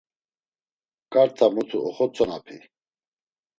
[1.13, 2.57] Ǩarta mutu oxotzonapi.